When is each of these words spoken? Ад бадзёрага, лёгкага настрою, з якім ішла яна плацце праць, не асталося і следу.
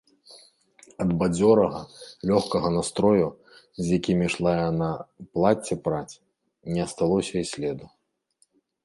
Ад 1.03 1.09
бадзёрага, 1.19 1.81
лёгкага 2.29 2.71
настрою, 2.77 3.27
з 3.83 3.99
якім 3.99 4.23
ішла 4.29 4.51
яна 4.69 4.87
плацце 5.37 5.73
праць, 5.89 6.17
не 6.73 6.81
асталося 6.87 7.33
і 7.43 7.45
следу. 7.53 7.85